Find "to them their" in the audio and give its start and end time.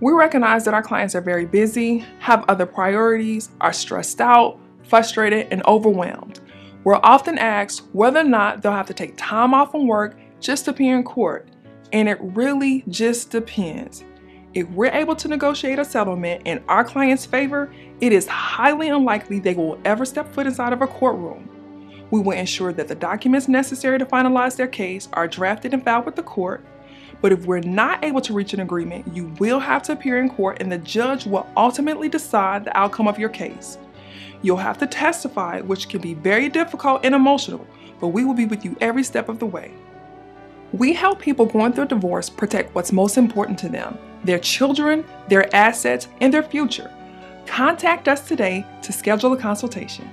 43.60-44.38